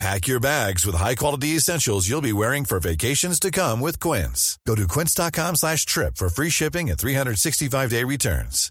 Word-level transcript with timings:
Pack 0.00 0.26
your 0.26 0.40
bags 0.40 0.84
with 0.84 0.96
high-quality 0.96 1.48
essentials 1.56 2.08
you'll 2.08 2.20
be 2.20 2.32
wearing 2.32 2.64
for 2.64 2.80
vacations 2.80 3.38
to 3.40 3.50
come 3.50 3.80
with 3.80 4.00
Quince. 4.00 4.58
Go 4.66 4.74
to 4.74 4.88
quince.com 4.88 5.56
slash 5.56 5.86
trip 5.86 6.16
for 6.16 6.28
free 6.28 6.50
shipping 6.50 6.90
and 6.90 6.98
365-day 6.98 8.04
returns. 8.04 8.70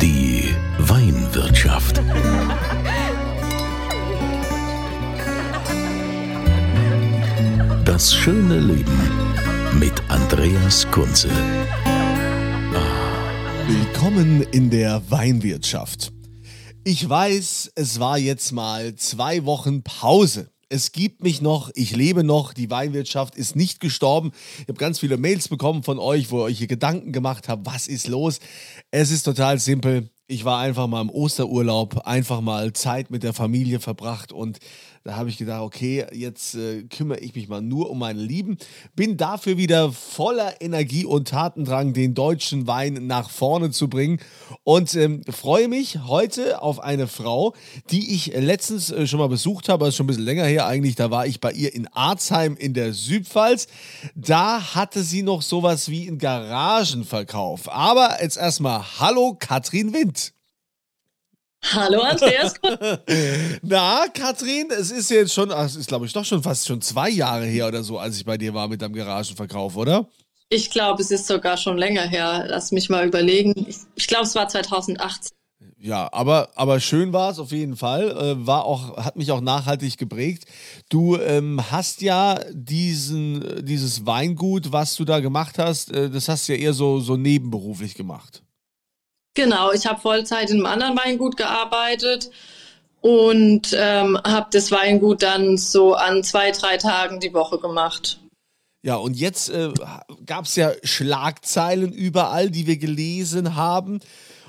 Die 0.00 0.54
Weinwirtschaft. 0.78 2.00
Das 7.84 8.12
schöne 8.12 8.58
Leben 8.58 9.00
mit 9.78 10.02
Andreas 10.08 10.86
Kunze. 10.90 11.30
Willkommen 13.68 14.42
in 14.52 14.70
der 14.70 15.02
Weinwirtschaft. 15.10 16.12
Ich 16.84 17.08
weiß, 17.08 17.72
es 17.74 17.98
war 17.98 18.16
jetzt 18.16 18.52
mal 18.52 18.94
zwei 18.94 19.44
Wochen 19.44 19.82
Pause. 19.82 20.52
Es 20.68 20.92
gibt 20.92 21.24
mich 21.24 21.42
noch, 21.42 21.72
ich 21.74 21.96
lebe 21.96 22.22
noch, 22.22 22.52
die 22.52 22.70
Weinwirtschaft 22.70 23.34
ist 23.34 23.56
nicht 23.56 23.80
gestorben. 23.80 24.30
Ich 24.60 24.68
habe 24.68 24.78
ganz 24.78 25.00
viele 25.00 25.16
Mails 25.16 25.48
bekommen 25.48 25.82
von 25.82 25.98
euch, 25.98 26.30
wo 26.30 26.42
ihr 26.42 26.44
euch 26.44 26.68
Gedanken 26.68 27.12
gemacht 27.12 27.48
habt, 27.48 27.66
was 27.66 27.88
ist 27.88 28.06
los? 28.06 28.38
Es 28.92 29.10
ist 29.10 29.24
total 29.24 29.58
simpel. 29.58 30.10
Ich 30.28 30.44
war 30.44 30.60
einfach 30.60 30.86
mal 30.86 31.00
im 31.00 31.10
Osterurlaub, 31.10 32.06
einfach 32.06 32.40
mal 32.40 32.72
Zeit 32.72 33.10
mit 33.10 33.24
der 33.24 33.32
Familie 33.32 33.80
verbracht 33.80 34.32
und 34.32 34.60
da 35.06 35.14
habe 35.14 35.28
ich 35.28 35.38
gedacht, 35.38 35.62
okay, 35.62 36.04
jetzt 36.12 36.56
äh, 36.56 36.82
kümmere 36.82 37.20
ich 37.20 37.32
mich 37.36 37.48
mal 37.48 37.62
nur 37.62 37.90
um 37.90 38.00
meine 38.00 38.20
Lieben. 38.20 38.58
Bin 38.96 39.16
dafür 39.16 39.56
wieder 39.56 39.92
voller 39.92 40.60
Energie 40.60 41.04
und 41.04 41.28
Tatendrang, 41.28 41.92
den 41.92 42.14
deutschen 42.14 42.66
Wein 42.66 43.06
nach 43.06 43.30
vorne 43.30 43.70
zu 43.70 43.88
bringen. 43.88 44.18
Und 44.64 44.96
ähm, 44.96 45.22
freue 45.30 45.68
mich 45.68 46.00
heute 46.06 46.60
auf 46.60 46.80
eine 46.80 47.06
Frau, 47.06 47.54
die 47.92 48.14
ich 48.14 48.34
letztens 48.34 48.90
äh, 48.90 49.06
schon 49.06 49.20
mal 49.20 49.28
besucht 49.28 49.68
habe, 49.68 49.84
das 49.84 49.90
ist 49.90 49.96
schon 49.96 50.06
ein 50.06 50.08
bisschen 50.08 50.24
länger 50.24 50.44
her 50.44 50.66
eigentlich. 50.66 50.96
Da 50.96 51.08
war 51.12 51.24
ich 51.24 51.40
bei 51.40 51.52
ihr 51.52 51.72
in 51.72 51.86
Arzheim 51.92 52.56
in 52.56 52.74
der 52.74 52.92
Südpfalz. 52.92 53.68
Da 54.16 54.74
hatte 54.74 55.04
sie 55.04 55.22
noch 55.22 55.42
sowas 55.42 55.88
wie 55.88 56.08
einen 56.08 56.18
Garagenverkauf. 56.18 57.68
Aber 57.72 58.20
jetzt 58.20 58.38
erstmal 58.38 58.82
Hallo 58.98 59.36
Katrin 59.38 59.92
Wind. 59.92 60.35
Hallo 61.72 62.00
Andreas. 62.00 62.54
Na, 63.62 64.06
Katrin, 64.12 64.68
es 64.70 64.90
ist 64.90 65.10
jetzt 65.10 65.34
schon, 65.34 65.50
ach, 65.50 65.64
es 65.64 65.76
ist 65.76 65.88
glaube 65.88 66.06
ich 66.06 66.12
doch 66.12 66.24
schon 66.24 66.42
fast 66.42 66.66
schon 66.66 66.80
zwei 66.80 67.10
Jahre 67.10 67.44
her 67.44 67.68
oder 67.68 67.82
so, 67.82 67.98
als 67.98 68.16
ich 68.16 68.24
bei 68.24 68.38
dir 68.38 68.54
war 68.54 68.68
mit 68.68 68.82
deinem 68.82 68.94
Garagenverkauf, 68.94 69.76
oder? 69.76 70.08
Ich 70.48 70.70
glaube, 70.70 71.02
es 71.02 71.10
ist 71.10 71.26
sogar 71.26 71.56
schon 71.56 71.76
länger 71.76 72.02
her. 72.02 72.44
Lass 72.46 72.70
mich 72.70 72.88
mal 72.88 73.06
überlegen. 73.06 73.52
Ich, 73.68 73.78
ich 73.96 74.06
glaube, 74.06 74.26
es 74.26 74.34
war 74.36 74.48
2018. 74.48 75.36
Ja, 75.78 76.08
aber, 76.12 76.50
aber 76.54 76.80
schön 76.80 77.12
war 77.12 77.30
es 77.30 77.38
auf 77.38 77.50
jeden 77.50 77.76
Fall. 77.76 78.10
Äh, 78.10 78.46
war 78.46 78.64
auch, 78.64 78.96
hat 78.96 79.16
mich 79.16 79.30
auch 79.32 79.40
nachhaltig 79.40 79.98
geprägt. 79.98 80.44
Du 80.88 81.16
ähm, 81.16 81.60
hast 81.70 82.00
ja 82.00 82.40
diesen, 82.52 83.64
dieses 83.64 84.06
Weingut, 84.06 84.72
was 84.72 84.94
du 84.94 85.04
da 85.04 85.20
gemacht 85.20 85.58
hast, 85.58 85.92
äh, 85.92 86.08
das 86.10 86.28
hast 86.28 86.48
du 86.48 86.54
ja 86.54 86.58
eher 86.58 86.72
so, 86.72 87.00
so 87.00 87.16
nebenberuflich 87.16 87.94
gemacht. 87.94 88.42
Genau, 89.36 89.70
ich 89.70 89.86
habe 89.86 90.00
Vollzeit 90.00 90.50
in 90.50 90.56
einem 90.56 90.66
anderen 90.66 90.96
Weingut 90.96 91.36
gearbeitet 91.36 92.30
und 93.02 93.76
ähm, 93.78 94.18
habe 94.26 94.48
das 94.50 94.72
Weingut 94.72 95.22
dann 95.22 95.58
so 95.58 95.94
an 95.94 96.24
zwei, 96.24 96.50
drei 96.52 96.78
Tagen 96.78 97.20
die 97.20 97.34
Woche 97.34 97.58
gemacht. 97.58 98.18
Ja, 98.82 98.96
und 98.96 99.14
jetzt 99.14 99.50
äh, 99.50 99.72
gab 100.24 100.46
es 100.46 100.56
ja 100.56 100.72
Schlagzeilen 100.82 101.92
überall, 101.92 102.50
die 102.50 102.66
wir 102.66 102.78
gelesen 102.78 103.56
haben. 103.56 104.00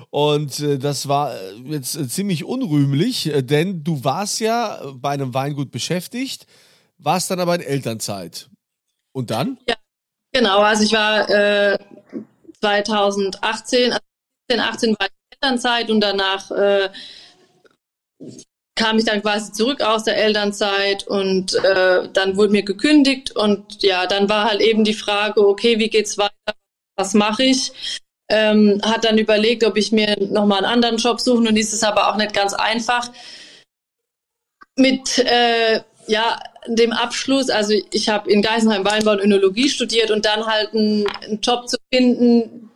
Und 0.08 0.60
äh, 0.60 0.78
das 0.78 1.06
war 1.06 1.34
äh, 1.34 1.54
jetzt 1.66 1.94
äh, 1.94 2.08
ziemlich 2.08 2.44
unrühmlich, 2.44 3.26
äh, 3.26 3.42
denn 3.42 3.84
du 3.84 4.04
warst 4.04 4.40
ja 4.40 4.80
bei 4.94 5.10
einem 5.10 5.34
Weingut 5.34 5.70
beschäftigt, 5.70 6.46
warst 6.96 7.30
dann 7.30 7.40
aber 7.40 7.56
in 7.56 7.60
Elternzeit. 7.60 8.48
Und 9.12 9.30
dann? 9.30 9.58
Ja, 9.68 9.74
genau. 10.32 10.60
Also 10.60 10.84
ich 10.84 10.92
war 10.92 11.28
äh, 11.28 11.78
2018, 12.60 13.94
18 14.56 14.96
war 14.98 15.06
ich 15.06 15.36
Elternzeit 15.40 15.90
und 15.90 16.00
danach 16.00 16.50
äh, 16.50 16.88
kam 18.74 18.98
ich 18.98 19.04
dann 19.04 19.22
quasi 19.22 19.52
zurück 19.52 19.82
aus 19.82 20.04
der 20.04 20.16
Elternzeit 20.16 21.06
und 21.06 21.54
äh, 21.54 22.08
dann 22.12 22.36
wurde 22.36 22.52
mir 22.52 22.62
gekündigt 22.62 23.34
und 23.36 23.82
ja, 23.82 24.06
dann 24.06 24.28
war 24.28 24.44
halt 24.44 24.60
eben 24.60 24.84
die 24.84 24.94
Frage, 24.94 25.46
okay, 25.46 25.78
wie 25.78 25.90
geht's 25.90 26.16
weiter? 26.16 26.54
Was 26.96 27.14
mache 27.14 27.44
ich? 27.44 27.72
Ähm, 28.30 28.80
hat 28.84 29.04
dann 29.04 29.18
überlegt, 29.18 29.64
ob 29.64 29.76
ich 29.76 29.90
mir 29.90 30.16
nochmal 30.30 30.58
einen 30.58 30.72
anderen 30.72 30.96
Job 30.98 31.20
suche 31.20 31.38
und 31.38 31.56
ist 31.56 31.72
es 31.72 31.82
aber 31.82 32.08
auch 32.08 32.16
nicht 32.16 32.34
ganz 32.34 32.54
einfach. 32.54 33.10
Mit 34.76 35.18
äh, 35.18 35.80
ja, 36.06 36.38
dem 36.66 36.92
Abschluss, 36.92 37.50
also 37.50 37.74
ich 37.92 38.08
habe 38.08 38.30
in 38.30 38.42
Geisenheim 38.42 38.84
Weinbau 38.84 39.12
und 39.12 39.20
Önologie 39.20 39.68
studiert 39.68 40.10
und 40.10 40.24
dann 40.24 40.46
halt 40.46 40.72
einen, 40.72 41.06
einen 41.22 41.40
Job 41.40 41.68
zu 41.68 41.78
finden, 41.92 42.67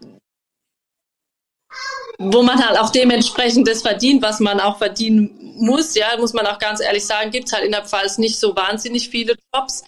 wo 2.30 2.42
man 2.42 2.64
halt 2.64 2.78
auch 2.78 2.90
dementsprechend 2.90 3.66
das 3.68 3.82
verdient, 3.82 4.22
was 4.22 4.40
man 4.40 4.60
auch 4.60 4.78
verdienen 4.78 5.54
muss. 5.56 5.94
Ja, 5.94 6.16
muss 6.18 6.32
man 6.32 6.46
auch 6.46 6.58
ganz 6.58 6.80
ehrlich 6.80 7.04
sagen, 7.04 7.30
gibt 7.30 7.46
es 7.48 7.52
halt 7.52 7.64
in 7.64 7.72
der 7.72 7.84
Pfalz 7.84 8.18
nicht 8.18 8.38
so 8.38 8.54
wahnsinnig 8.54 9.08
viele 9.08 9.36
Jobs, 9.54 9.82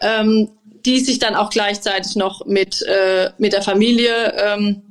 ähm, 0.00 0.50
die 0.84 1.00
sich 1.00 1.18
dann 1.18 1.34
auch 1.34 1.50
gleichzeitig 1.50 2.16
noch 2.16 2.44
mit, 2.46 2.82
äh, 2.82 3.30
mit 3.38 3.52
der 3.52 3.62
Familie 3.62 4.32
ähm, 4.36 4.82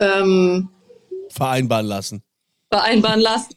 ähm, 0.00 0.68
vereinbaren 1.30 1.86
lassen. 1.86 2.22
Vereinbaren 2.70 3.20
lassen. 3.20 3.54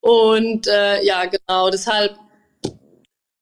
Und 0.00 0.66
äh, 0.66 1.04
ja, 1.04 1.26
genau, 1.26 1.70
deshalb 1.70 2.16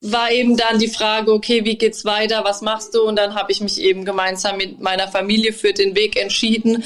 war 0.01 0.31
eben 0.31 0.55
dann 0.55 0.79
die 0.79 0.87
Frage, 0.87 1.33
okay, 1.33 1.65
wie 1.65 1.77
geht's 1.77 2.05
weiter, 2.05 2.43
was 2.43 2.61
machst 2.61 2.95
du? 2.95 3.03
Und 3.03 3.17
dann 3.17 3.35
habe 3.35 3.51
ich 3.51 3.61
mich 3.61 3.79
eben 3.79 4.05
gemeinsam 4.05 4.57
mit 4.57 4.79
meiner 4.79 5.07
Familie 5.07 5.53
für 5.53 5.73
den 5.73 5.95
Weg 5.95 6.15
entschieden, 6.15 6.83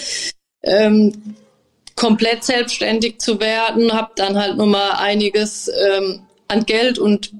ähm, 0.63 1.35
komplett 1.95 2.43
selbstständig 2.43 3.19
zu 3.19 3.39
werden, 3.39 3.93
habe 3.93 4.11
dann 4.15 4.37
halt 4.37 4.57
nochmal 4.57 4.93
einiges 4.93 5.67
ähm, 5.67 6.21
an 6.47 6.65
Geld 6.65 6.97
und 6.97 7.31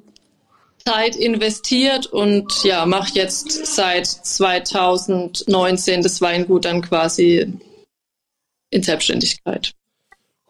Zeit 0.86 1.16
investiert 1.16 2.08
und 2.08 2.64
ja, 2.64 2.86
mache 2.86 3.14
jetzt 3.14 3.66
seit 3.66 4.06
2019 4.06 6.02
das 6.02 6.22
Weingut 6.22 6.66
dann 6.66 6.82
quasi 6.82 7.54
in 8.70 8.84
Selbstständigkeit. 8.84 9.74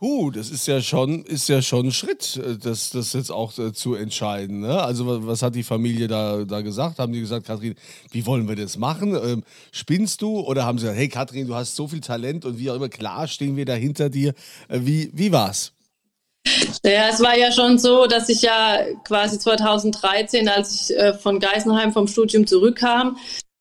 Uh, 0.04 0.32
das 0.32 0.50
ist 0.50 0.68
ja 0.68 0.82
schon, 0.82 1.24
ist 1.24 1.48
ja 1.48 1.62
schon 1.62 1.88
ein 1.88 1.92
Schritt, 1.94 2.36
äh, 2.36 2.58
das, 2.58 2.90
das 2.90 3.14
jetzt 3.14 3.32
auch 3.32 3.58
äh, 3.58 3.72
zu 3.72 3.96
entscheiden. 3.96 4.60
Ne? 4.60 4.82
Also 4.82 5.08
was, 5.08 5.26
was, 5.26 5.42
hat 5.42 5.56
die 5.56 5.64
Familie 5.64 6.10
da, 6.10 6.44
da 6.44 6.60
gesagt? 6.60 7.00
Haben 7.00 7.14
die 7.14 7.22
gesagt, 7.22 7.48
Kathrin, 7.48 7.76
wie 8.12 8.26
wollen 8.26 8.50
wir 8.50 8.58
das 8.58 8.76
machen? 8.76 9.16
Ähm, 9.16 9.44
spinnst 9.72 10.22
du? 10.22 10.42
Oder 10.42 10.66
haben 10.66 10.78
sie 10.78 10.88
gesagt, 10.88 11.00
hey 11.00 11.08
Kathrin, 11.08 11.48
du 11.48 11.56
hast 11.56 11.78
so 11.78 11.88
viel 11.88 12.02
Talent 12.02 12.44
und 12.44 12.60
wie 12.60 12.70
auch 12.70 12.76
immer, 12.76 12.90
klar 12.90 13.30
stehen 13.30 13.56
wir 13.56 13.64
da 13.64 13.76
hinter 13.76 14.10
dir. 14.10 14.34
Äh, 14.68 14.80
wie, 14.82 15.10
wie 15.14 15.32
war's? 15.32 15.72
Ja, 16.84 17.08
es 17.08 17.22
war 17.22 17.38
ja 17.38 17.54
schon 17.54 17.80
so, 17.80 18.06
dass 18.06 18.28
ich 18.28 18.42
ja 18.42 18.80
quasi 19.06 19.40
2013, 19.40 20.50
als 20.50 20.90
ich 20.90 20.98
äh, 20.98 21.14
von 21.14 21.40
Geisenheim 21.40 21.94
vom 21.94 22.08
Studium 22.08 22.46
zurückkam, 22.46 23.16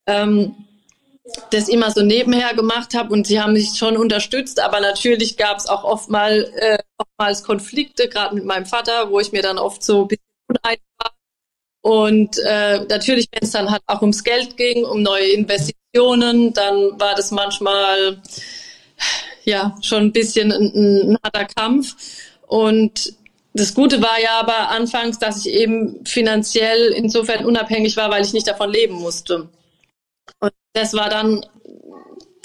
ähm, 0.08 0.56
das 1.50 1.68
immer 1.68 1.90
so 1.90 2.02
nebenher 2.02 2.54
gemacht 2.54 2.94
habe 2.94 3.12
und 3.12 3.26
sie 3.26 3.40
haben 3.40 3.52
mich 3.52 3.76
schon 3.76 3.96
unterstützt, 3.96 4.60
aber 4.60 4.80
natürlich 4.80 5.36
gab 5.36 5.58
es 5.58 5.66
auch 5.66 5.84
oftmal, 5.84 6.50
äh, 6.56 6.78
oftmals 6.98 7.44
Konflikte, 7.44 8.08
gerade 8.08 8.34
mit 8.34 8.44
meinem 8.44 8.66
Vater, 8.66 9.10
wo 9.10 9.20
ich 9.20 9.32
mir 9.32 9.42
dann 9.42 9.58
oft 9.58 9.82
so 9.82 10.02
ein 10.02 10.08
bisschen 10.08 10.24
unein 10.48 10.78
war. 10.98 11.12
Und 11.82 12.38
äh, 12.38 12.80
natürlich, 12.88 13.28
wenn 13.32 13.42
es 13.42 13.52
dann 13.52 13.70
halt 13.70 13.82
auch 13.86 14.00
ums 14.00 14.24
Geld 14.24 14.56
ging, 14.56 14.84
um 14.84 15.02
neue 15.02 15.30
Investitionen, 15.30 16.52
dann 16.54 16.98
war 16.98 17.14
das 17.14 17.30
manchmal 17.30 18.20
ja 19.44 19.76
schon 19.82 20.04
ein 20.04 20.12
bisschen 20.12 20.52
ein, 20.52 20.72
ein 20.74 21.18
harter 21.22 21.46
Kampf. 21.46 21.96
Und 22.46 23.14
das 23.54 23.74
Gute 23.74 24.00
war 24.00 24.20
ja 24.20 24.40
aber 24.40 24.70
anfangs, 24.70 25.18
dass 25.18 25.44
ich 25.44 25.52
eben 25.52 26.04
finanziell 26.04 26.92
insofern 26.92 27.44
unabhängig 27.44 27.96
war, 27.96 28.10
weil 28.10 28.24
ich 28.24 28.32
nicht 28.32 28.46
davon 28.46 28.70
leben 28.70 28.94
musste. 28.94 29.48
Das 30.72 30.94
war 30.94 31.08
dann 31.08 31.44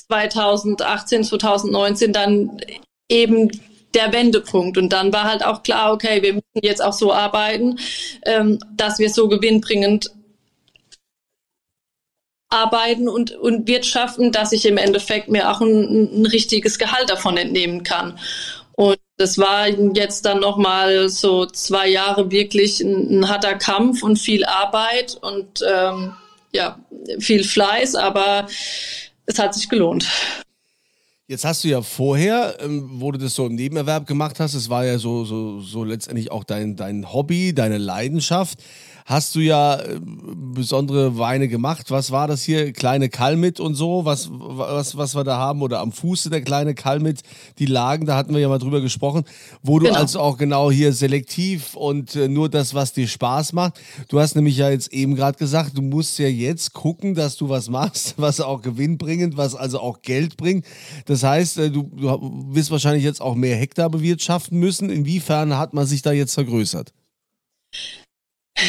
2018, 0.08 1.24
2019 1.24 2.14
dann 2.14 2.62
eben 3.10 3.50
der 3.94 4.14
Wendepunkt. 4.14 4.78
Und 4.78 4.90
dann 4.90 5.14
war 5.14 5.24
halt 5.24 5.44
auch 5.44 5.64
klar, 5.64 5.94
okay, 5.94 6.22
wir 6.22 6.34
müssen 6.34 6.62
jetzt 6.62 6.84
auch 6.84 6.94
so 6.94 7.14
arbeiten, 7.14 7.80
ähm, 8.26 8.60
dass 8.76 9.00
wir 9.00 9.10
so 9.10 9.28
gewinnbringend 9.28 10.12
arbeiten 12.50 13.10
und, 13.10 13.32
und 13.32 13.68
wirtschaften, 13.68 14.32
dass 14.32 14.54
ich 14.54 14.66
im 14.66 14.78
Endeffekt 14.78 15.28
mir 15.28 15.52
auch 15.52 15.62
ein, 15.62 16.22
ein 16.22 16.26
richtiges 16.26 16.80
Gehalt 16.80 17.10
davon 17.10 17.36
entnehmen 17.38 17.84
kann. 17.84 18.18
Und 18.74 19.00
das 19.18 19.38
war 19.38 19.68
jetzt 19.68 20.26
dann 20.26 20.40
nochmal 20.40 21.10
so 21.10 21.46
zwei 21.48 21.90
Jahre 21.90 22.32
wirklich 22.32 22.80
ein, 22.80 23.20
ein, 23.20 23.30
harter 23.30 23.56
Kampf 23.56 24.04
und 24.04 24.18
viel 24.18 24.46
Arbeit 24.46 25.18
und 25.20 25.64
ähm, 25.68 26.14
ja, 26.58 26.80
viel 27.20 27.44
Fleiß, 27.44 27.96
aber 27.96 28.48
es 29.26 29.40
hat 29.40 29.54
sich 29.54 29.70
gelohnt. 29.70 30.08
Jetzt 31.28 31.44
hast 31.44 31.64
du 31.64 31.68
ja 31.68 31.82
vorher, 31.82 32.58
ähm, 32.62 32.90
wo 32.94 33.12
du 33.12 33.20
das 33.20 33.36
so 33.36 33.46
im 33.46 33.56
Nebenerwerb 33.56 34.08
gemacht 34.08 34.40
hast, 34.40 34.54
es 34.54 34.70
war 34.70 34.86
ja 34.86 34.98
so, 34.98 35.26
so, 35.26 35.60
so 35.60 35.84
letztendlich 35.84 36.32
auch 36.32 36.46
dein, 36.46 36.76
dein 36.76 37.12
Hobby, 37.12 37.54
deine 37.54 37.78
Leidenschaft 37.78 38.60
hast 39.08 39.36
du 39.36 39.40
ja 39.40 39.80
äh, 39.80 40.00
besondere 40.04 41.18
Weine 41.18 41.48
gemacht. 41.48 41.92
Was 41.92 42.12
war 42.12 42.28
das 42.28 42.44
hier? 42.44 42.74
Kleine 42.74 43.08
Kalmit 43.08 43.60
und 43.62 43.74
so, 43.74 44.04
was, 44.04 44.30
was, 44.30 44.98
was 44.98 45.16
wir 45.16 45.24
da 45.24 45.38
haben 45.38 45.62
oder 45.62 45.80
am 45.80 45.94
Fuße 45.94 46.30
der 46.30 46.42
kleine 46.42 46.76
Kalmit, 46.76 47.22
die 47.58 47.68
lagen, 47.68 48.06
da 48.06 48.18
hatten 48.18 48.34
wir 48.34 48.42
ja 48.42 48.50
mal 48.50 48.58
drüber 48.60 48.82
gesprochen, 48.82 49.24
wo 49.64 49.80
du 49.80 49.86
genau. 49.86 49.98
also 49.98 50.20
auch 50.20 50.38
genau 50.38 50.70
hier 50.70 50.92
selektiv 50.92 51.74
und 51.76 52.18
äh, 52.18 52.28
nur 52.28 52.50
das, 52.50 52.74
was 52.74 52.92
dir 52.92 53.08
Spaß 53.08 53.54
macht. 53.54 53.80
Du 54.10 54.20
hast 54.20 54.36
nämlich 54.36 54.58
ja 54.58 54.70
jetzt 54.70 54.92
eben 54.92 55.16
gerade 55.16 55.38
gesagt, 55.38 55.78
du 55.78 55.82
musst 55.82 56.20
ja 56.20 56.28
jetzt 56.28 56.74
gucken, 56.74 57.16
dass 57.16 57.38
du 57.38 57.48
was 57.48 57.70
machst, 57.70 58.16
was 58.18 58.42
auch 58.42 58.62
gewinnbringend, 58.62 59.38
was 59.38 59.56
also 59.56 59.80
auch 59.80 60.02
Geld 60.02 60.36
bringt. 60.36 60.66
Das 61.06 61.24
heißt, 61.24 61.60
äh, 61.60 61.72
du, 61.72 61.84
du 61.84 62.54
wirst 62.54 62.72
wahrscheinlich 62.72 63.06
jetzt 63.06 63.22
auch 63.22 63.36
mehr 63.36 63.56
Hektar 63.56 63.90
bewirtschaften 63.90 64.60
müssen. 64.60 64.90
Inwiefern 64.90 65.58
hat 65.58 65.74
man 65.74 65.86
sich 65.86 66.02
da 66.02 66.12
jetzt 66.12 66.34
vergrößert? 66.34 66.92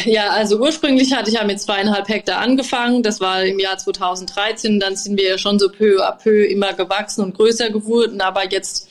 Ja, 0.04 0.30
also 0.30 0.58
ursprünglich 0.58 1.14
hatte 1.14 1.30
ich 1.30 1.36
ja 1.36 1.44
mit 1.44 1.60
zweieinhalb 1.60 2.08
Hektar 2.08 2.40
angefangen. 2.40 3.02
Das 3.02 3.20
war 3.20 3.42
im 3.42 3.58
Jahr 3.58 3.78
2013. 3.78 4.80
Dann 4.80 4.96
sind 4.96 5.18
wir 5.18 5.30
ja 5.30 5.38
schon 5.38 5.58
so 5.58 5.70
peu 5.70 6.04
à 6.06 6.12
peu 6.12 6.44
immer 6.44 6.74
gewachsen 6.74 7.22
und 7.24 7.34
größer 7.34 7.70
geworden. 7.70 8.20
Aber 8.20 8.50
jetzt 8.50 8.88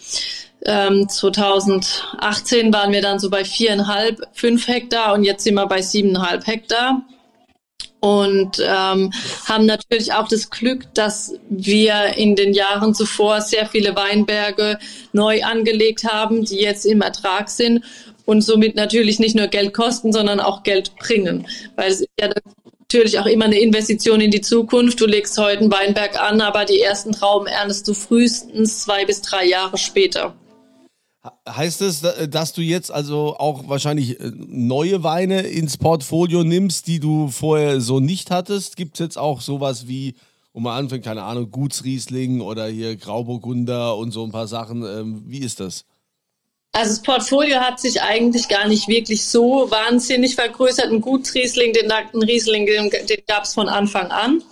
ähm, 0.65 1.07
2018 1.07 2.73
waren 2.73 2.91
wir 2.91 3.01
dann 3.01 3.19
so 3.19 3.29
bei 3.29 3.45
viereinhalb, 3.45 4.21
fünf 4.33 4.67
Hektar 4.67 5.13
und 5.13 5.23
jetzt 5.23 5.43
sind 5.43 5.53
wir 5.53 5.67
bei 5.67 5.81
siebeneinhalb 5.81 6.47
Hektar. 6.47 7.03
Und 7.99 8.59
ähm, 8.59 9.11
haben 9.47 9.65
natürlich 9.65 10.13
auch 10.13 10.27
das 10.27 10.49
Glück, 10.49 10.93
dass 10.93 11.33
wir 11.49 12.15
in 12.15 12.35
den 12.35 12.53
Jahren 12.53 12.93
zuvor 12.93 13.41
sehr 13.41 13.65
viele 13.67 13.95
Weinberge 13.95 14.77
neu 15.13 15.43
angelegt 15.43 16.05
haben, 16.05 16.45
die 16.45 16.57
jetzt 16.57 16.85
im 16.85 17.01
Ertrag 17.01 17.49
sind 17.49 17.83
und 18.27 18.41
somit 18.41 18.75
natürlich 18.75 19.19
nicht 19.19 19.35
nur 19.35 19.47
Geld 19.47 19.73
kosten, 19.73 20.11
sondern 20.11 20.41
auch 20.41 20.63
Geld 20.63 20.93
bringen. 20.97 21.47
Weil 21.77 21.91
es 21.91 22.01
ist 22.01 22.09
ja 22.19 22.27
natürlich 22.27 23.19
auch 23.19 23.25
immer 23.25 23.45
eine 23.45 23.57
Investition 23.57 24.19
in 24.19 24.31
die 24.31 24.41
Zukunft. 24.41 24.99
Du 24.99 25.05
legst 25.05 25.37
heute 25.37 25.61
einen 25.61 25.71
Weinberg 25.71 26.21
an, 26.21 26.41
aber 26.41 26.65
die 26.65 26.81
ersten 26.81 27.13
Trauben 27.13 27.47
erntest 27.47 27.87
du 27.87 27.93
frühestens 27.93 28.83
zwei 28.83 29.05
bis 29.05 29.21
drei 29.21 29.45
Jahre 29.45 29.77
später. 29.77 30.35
Heißt 31.47 31.81
es, 31.81 32.01
dass 32.29 32.51
du 32.51 32.61
jetzt 32.61 32.91
also 32.91 33.37
auch 33.37 33.69
wahrscheinlich 33.69 34.19
äh, 34.19 34.31
neue 34.35 35.03
Weine 35.03 35.41
ins 35.41 35.77
Portfolio 35.77 36.43
nimmst, 36.43 36.87
die 36.87 36.99
du 36.99 37.29
vorher 37.29 37.79
so 37.79 38.01
nicht 38.01 38.29
hattest? 38.29 38.75
Gibt 38.75 38.95
es 38.95 38.99
jetzt 38.99 39.17
auch 39.17 39.39
sowas 39.39 39.87
wie, 39.87 40.15
wo 40.51 40.59
man 40.59 40.77
anfängt, 40.77 41.05
keine 41.05 41.23
Ahnung, 41.23 41.49
Gutsriesling 41.49 42.41
oder 42.41 42.67
hier 42.67 42.97
Grauburgunder 42.97 43.95
und 43.95 44.11
so 44.11 44.25
ein 44.25 44.31
paar 44.31 44.47
Sachen? 44.47 44.83
Ähm, 44.83 45.23
wie 45.25 45.39
ist 45.39 45.61
das? 45.61 45.85
Also 46.77 46.91
das 46.91 47.01
Portfolio 47.01 47.59
hat 47.59 47.79
sich 47.79 48.03
eigentlich 48.03 48.49
gar 48.49 48.67
nicht 48.67 48.87
wirklich 48.87 49.25
so 49.25 49.71
wahnsinnig 49.71 50.35
vergrößert. 50.35 50.91
Ein 50.91 51.01
Gutsriesling, 51.01 51.73
den 51.73 51.87
nackten 51.87 52.21
Riesling, 52.21 52.67
den, 52.67 52.91
den 52.91 53.23
gab 53.27 53.45
es 53.45 53.55
von 53.55 53.67
Anfang 53.67 54.11
an. 54.11 54.43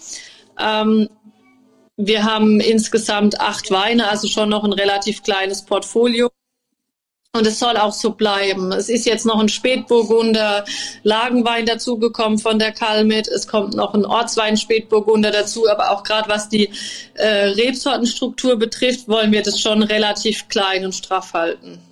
Ähm, 0.59 1.07
wir 1.97 2.23
haben 2.23 2.61
insgesamt 2.61 3.39
acht 3.39 3.69
Weine, 3.69 4.09
also 4.09 4.27
schon 4.27 4.49
noch 4.49 4.63
ein 4.63 4.73
relativ 4.73 5.21
kleines 5.21 5.63
Portfolio. 5.63 6.31
Und 7.33 7.45
es 7.45 7.59
soll 7.59 7.77
auch 7.77 7.93
so 7.93 8.09
bleiben. 8.09 8.71
Es 8.71 8.89
ist 8.89 9.05
jetzt 9.05 9.27
noch 9.27 9.39
ein 9.39 9.49
Spätburgunder 9.49 10.65
Lagenwein 11.03 11.67
dazugekommen 11.67 12.39
von 12.39 12.57
der 12.57 12.71
Kalmit. 12.71 13.27
Es 13.27 13.47
kommt 13.47 13.75
noch 13.75 13.93
ein 13.93 14.03
Ortswein 14.03 14.57
Spätburgunder 14.57 15.29
dazu. 15.29 15.69
Aber 15.69 15.91
auch 15.91 16.03
gerade 16.03 16.27
was 16.27 16.49
die 16.49 16.71
äh, 17.13 17.49
Rebsortenstruktur 17.49 18.55
betrifft, 18.55 19.07
wollen 19.07 19.31
wir 19.31 19.43
das 19.43 19.61
schon 19.61 19.83
relativ 19.83 20.47
klein 20.47 20.85
und 20.85 20.95
straff 20.95 21.33
halten. 21.33 21.84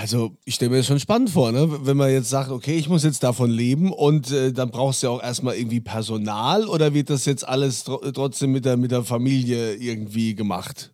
Also, 0.00 0.36
ich 0.44 0.54
stelle 0.54 0.70
mir 0.70 0.76
das 0.76 0.86
schon 0.86 1.00
spannend 1.00 1.30
vor, 1.30 1.50
ne? 1.50 1.84
wenn 1.84 1.96
man 1.96 2.12
jetzt 2.12 2.30
sagt, 2.30 2.52
okay, 2.52 2.78
ich 2.78 2.88
muss 2.88 3.02
jetzt 3.02 3.24
davon 3.24 3.50
leben 3.50 3.92
und 3.92 4.30
äh, 4.30 4.52
dann 4.52 4.70
brauchst 4.70 5.02
du 5.02 5.08
ja 5.08 5.12
auch 5.12 5.20
erstmal 5.20 5.56
irgendwie 5.56 5.80
Personal 5.80 6.68
oder 6.68 6.94
wird 6.94 7.10
das 7.10 7.26
jetzt 7.26 7.42
alles 7.46 7.82
tr 7.82 7.98
trotzdem 8.14 8.52
mit 8.52 8.64
der, 8.64 8.76
mit 8.76 8.92
der 8.92 9.02
Familie 9.02 9.74
irgendwie 9.74 10.36
gemacht? 10.36 10.92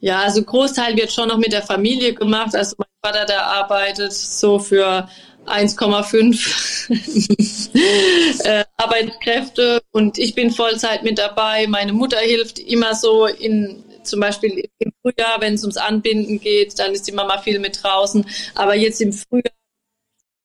Ja, 0.00 0.20
also 0.20 0.42
Großteil 0.42 0.96
wird 0.96 1.10
schon 1.10 1.28
noch 1.28 1.38
mit 1.38 1.52
der 1.52 1.62
Familie 1.62 2.12
gemacht. 2.12 2.54
Also 2.54 2.76
mein 2.76 2.88
Vater, 3.02 3.24
der 3.24 3.46
arbeitet 3.46 4.12
so 4.12 4.58
für 4.58 5.08
1,5 5.46 8.44
äh, 8.44 8.64
Arbeitskräfte 8.76 9.80
und 9.92 10.18
ich 10.18 10.34
bin 10.34 10.50
Vollzeit 10.50 11.04
mit 11.04 11.16
dabei. 11.16 11.66
Meine 11.68 11.94
Mutter 11.94 12.18
hilft 12.18 12.58
immer 12.58 12.94
so 12.94 13.24
in 13.24 13.82
zum 14.10 14.20
Beispiel 14.20 14.68
im 14.78 14.92
Frühjahr, 15.02 15.40
wenn 15.40 15.54
es 15.54 15.62
ums 15.62 15.76
Anbinden 15.76 16.40
geht, 16.40 16.78
dann 16.78 16.92
ist 16.92 17.06
die 17.06 17.12
Mama 17.12 17.38
viel 17.38 17.58
mit 17.58 17.82
draußen. 17.82 18.26
Aber 18.54 18.74
jetzt 18.74 19.00
im 19.00 19.12
Frühjahr, 19.12 19.54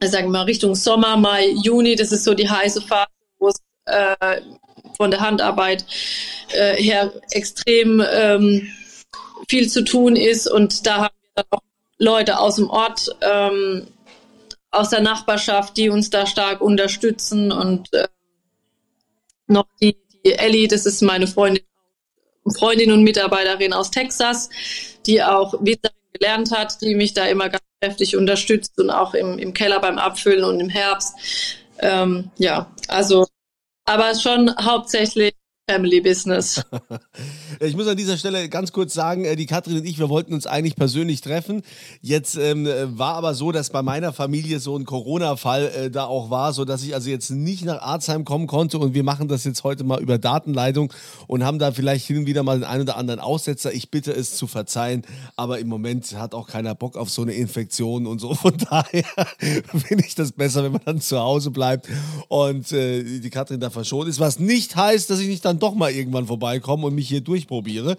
sagen 0.01 0.27
wir 0.27 0.39
mal 0.39 0.43
Richtung 0.43 0.75
Sommer, 0.75 1.17
Mai, 1.17 1.49
Juni, 1.63 1.95
das 1.95 2.11
ist 2.11 2.23
so 2.23 2.33
die 2.33 2.49
heiße 2.49 2.81
Phase, 2.81 3.09
wo 3.39 3.49
es 3.49 3.61
äh, 3.85 4.41
von 4.95 5.11
der 5.11 5.19
Handarbeit 5.19 5.85
äh, 6.53 6.75
her 6.81 7.11
extrem 7.31 8.03
ähm, 8.11 8.71
viel 9.49 9.69
zu 9.69 9.83
tun 9.83 10.15
ist. 10.15 10.47
Und 10.47 10.85
da 10.85 11.05
haben 11.05 11.15
wir 11.35 11.45
auch 11.49 11.59
Leute 11.97 12.39
aus 12.39 12.55
dem 12.55 12.69
Ort, 12.69 13.09
ähm, 13.21 13.87
aus 14.71 14.89
der 14.89 15.01
Nachbarschaft, 15.01 15.77
die 15.77 15.89
uns 15.89 16.09
da 16.09 16.25
stark 16.25 16.61
unterstützen. 16.61 17.51
Und 17.51 17.93
äh, 17.93 18.07
noch 19.47 19.67
die, 19.81 19.97
die 20.25 20.33
Ellie, 20.33 20.67
das 20.67 20.85
ist 20.85 21.01
meine 21.01 21.27
Freundin 21.27 21.63
Freundin 22.53 22.91
und 22.91 23.03
Mitarbeiterin 23.03 23.73
aus 23.73 23.91
Texas, 23.91 24.49
die 25.05 25.23
auch 25.23 25.53
Winzerin 25.61 25.95
gelernt 26.13 26.51
hat, 26.51 26.81
die 26.81 26.95
mich 26.95 27.13
da 27.13 27.25
immer 27.25 27.49
ganz 27.49 27.63
kräftig 27.81 28.15
unterstützt 28.15 28.79
und 28.79 28.89
auch 28.89 29.13
im, 29.13 29.37
im 29.37 29.53
Keller 29.53 29.79
beim 29.79 29.97
Abfüllen 29.97 30.43
und 30.43 30.59
im 30.59 30.69
Herbst. 30.69 31.13
Ähm, 31.79 32.31
ja, 32.37 32.71
also, 32.87 33.27
aber 33.85 34.15
schon 34.15 34.55
hauptsächlich 34.57 35.33
Family 35.67 35.99
Business. 35.99 36.63
ich 37.59 37.75
muss 37.75 37.87
an 37.87 37.97
dieser 37.97 38.17
Stelle 38.17 38.49
ganz 38.49 38.71
kurz 38.71 38.93
sagen, 38.93 39.25
äh, 39.25 39.35
die 39.35 39.47
Katrin 39.47 39.77
und 39.77 39.85
ich, 39.85 39.97
wir 39.97 40.09
wollten 40.09 40.35
uns 40.35 40.45
eigentlich 40.45 40.75
persönlich 40.75 41.21
treffen. 41.21 41.63
Jetzt 42.03 42.35
ähm, 42.35 42.67
war 42.67 43.15
aber 43.15 43.33
so, 43.33 43.51
dass 43.51 43.71
bei 43.71 43.81
meiner 43.81 44.13
Familie 44.13 44.59
so 44.59 44.77
ein 44.77 44.85
Corona-Fall 44.85 45.71
äh, 45.75 45.89
da 45.89 46.05
auch 46.05 46.29
war, 46.29 46.53
sodass 46.53 46.83
ich 46.83 46.93
also 46.93 47.09
jetzt 47.09 47.31
nicht 47.31 47.65
nach 47.65 47.81
Arzheim 47.81 48.25
kommen 48.25 48.45
konnte 48.45 48.77
und 48.77 48.93
wir 48.93 49.01
machen 49.01 49.27
das 49.27 49.43
jetzt 49.43 49.63
heute 49.63 49.83
mal 49.83 49.99
über 49.99 50.19
Datenleitung 50.19 50.93
und 51.25 51.43
haben 51.43 51.57
da 51.57 51.71
vielleicht 51.71 52.05
hin 52.05 52.19
und 52.19 52.25
wieder 52.27 52.43
mal 52.43 52.59
den 52.59 52.63
einen 52.63 52.83
oder 52.83 52.97
anderen 52.97 53.19
Aussetzer. 53.19 53.73
Ich 53.73 53.89
bitte 53.89 54.11
es 54.11 54.35
zu 54.35 54.45
verzeihen, 54.45 55.01
aber 55.35 55.57
im 55.57 55.67
Moment 55.67 56.15
hat 56.15 56.35
auch 56.35 56.47
keiner 56.47 56.75
Bock 56.75 56.95
auf 56.95 57.09
so 57.09 57.23
eine 57.23 57.33
Infektion 57.33 58.05
und 58.05 58.19
so. 58.19 58.35
Von 58.35 58.55
daher 58.69 59.05
finde 59.39 60.05
ich 60.05 60.13
das 60.13 60.31
besser, 60.31 60.63
wenn 60.63 60.73
man 60.73 60.81
dann 60.85 61.01
zu 61.01 61.17
Hause 61.19 61.49
bleibt 61.49 61.89
und 62.27 62.71
äh, 62.71 63.19
die 63.19 63.29
Katrin 63.31 63.59
da 63.59 63.71
verschont 63.71 64.07
ist, 64.07 64.19
was 64.19 64.39
nicht 64.39 64.75
heißt, 64.75 65.09
dass 65.09 65.17
ich 65.17 65.27
nicht 65.27 65.43
dann 65.43 65.54
dann 65.55 65.59
doch 65.59 65.75
mal 65.75 65.91
irgendwann 65.91 66.27
vorbeikomme 66.27 66.87
und 66.87 66.95
mich 66.95 67.07
hier 67.07 67.21
durchprobiere. 67.21 67.97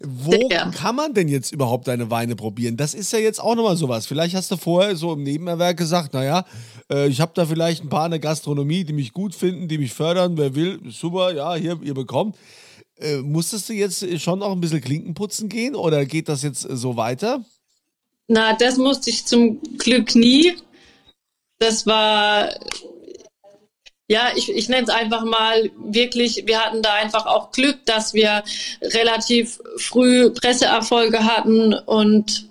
Wo 0.00 0.32
ja. 0.50 0.70
kann 0.70 0.96
man 0.96 1.14
denn 1.14 1.28
jetzt 1.28 1.52
überhaupt 1.52 1.88
deine 1.88 2.10
Weine 2.10 2.36
probieren? 2.36 2.76
Das 2.76 2.94
ist 2.94 3.12
ja 3.12 3.18
jetzt 3.18 3.40
auch 3.40 3.54
nochmal 3.54 3.76
sowas. 3.76 4.06
Vielleicht 4.06 4.34
hast 4.34 4.50
du 4.50 4.56
vorher 4.56 4.96
so 4.96 5.12
im 5.12 5.22
Nebenerwerk 5.22 5.76
gesagt, 5.76 6.14
naja, 6.14 6.44
äh, 6.90 7.08
ich 7.08 7.20
habe 7.20 7.32
da 7.34 7.46
vielleicht 7.46 7.84
ein 7.84 7.88
paar 7.88 8.06
in 8.06 8.10
der 8.10 8.20
Gastronomie, 8.20 8.84
die 8.84 8.92
mich 8.92 9.12
gut 9.12 9.34
finden, 9.34 9.68
die 9.68 9.78
mich 9.78 9.92
fördern. 9.92 10.36
Wer 10.36 10.54
will, 10.54 10.80
super, 10.90 11.34
ja, 11.34 11.54
hier, 11.54 11.78
ihr 11.82 11.94
bekommt. 11.94 12.36
Äh, 12.98 13.18
musstest 13.18 13.68
du 13.68 13.74
jetzt 13.74 14.20
schon 14.20 14.42
auch 14.42 14.52
ein 14.52 14.60
bisschen 14.60 14.80
Klinken 14.80 15.14
putzen 15.14 15.48
gehen 15.48 15.74
oder 15.74 16.04
geht 16.06 16.28
das 16.28 16.42
jetzt 16.42 16.60
so 16.62 16.96
weiter? 16.96 17.44
Na, 18.28 18.54
das 18.54 18.76
musste 18.76 19.10
ich 19.10 19.24
zum 19.24 19.60
Glück 19.78 20.14
nie. 20.14 20.54
Das 21.58 21.86
war 21.86 22.50
ja, 24.08 24.30
ich, 24.36 24.50
ich 24.50 24.68
nenne 24.68 24.84
es 24.84 24.88
einfach 24.88 25.24
mal 25.24 25.70
wirklich, 25.76 26.44
wir 26.46 26.64
hatten 26.64 26.82
da 26.82 26.94
einfach 26.94 27.26
auch 27.26 27.50
Glück, 27.50 27.84
dass 27.86 28.14
wir 28.14 28.44
relativ 28.80 29.60
früh 29.78 30.30
Presseerfolge 30.30 31.24
hatten 31.24 31.74
und 31.74 32.46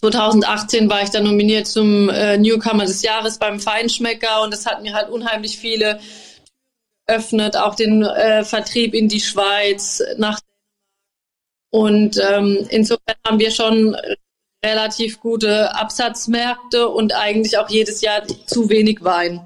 2018 0.00 0.88
war 0.88 1.02
ich 1.02 1.10
dann 1.10 1.24
nominiert 1.24 1.66
zum 1.66 2.08
äh, 2.08 2.38
Newcomer 2.38 2.86
des 2.86 3.02
Jahres 3.02 3.38
beim 3.38 3.60
Feinschmecker 3.60 4.42
und 4.42 4.52
das 4.52 4.64
hat 4.64 4.82
mir 4.82 4.94
halt 4.94 5.10
unheimlich 5.10 5.58
viele 5.58 6.00
öffnet, 7.06 7.56
auch 7.56 7.74
den 7.74 8.02
äh, 8.02 8.44
Vertrieb 8.44 8.94
in 8.94 9.08
die 9.08 9.20
Schweiz 9.20 10.02
nach 10.16 10.38
und 11.70 12.18
ähm, 12.18 12.66
insofern 12.70 13.16
haben 13.26 13.38
wir 13.38 13.50
schon 13.50 13.96
relativ 14.64 15.18
gute 15.20 15.74
Absatzmärkte 15.74 16.88
und 16.88 17.14
eigentlich 17.14 17.58
auch 17.58 17.68
jedes 17.68 18.00
Jahr 18.02 18.22
zu 18.46 18.68
wenig 18.68 19.02
Wein. 19.02 19.40